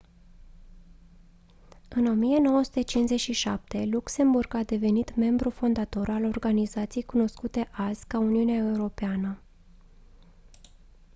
[1.89, 9.39] în 1957 luxemburg a devenit membru fondator al organizației cunoscute azi ca uniunea europeană